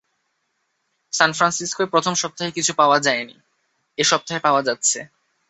সান 1.13 1.31
ফ্রান্সিস্কোয় 1.33 1.87
প্রথম 1.87 2.13
সপ্তাহে 2.13 2.51
কিছু 2.51 2.71
পাওয়া 2.77 2.97
যায়নি, 2.99 3.35
এ 3.97 4.03
সপ্তাহে 4.03 4.39
পাওয়া 4.39 4.61
যাচ্ছে। 4.61 4.99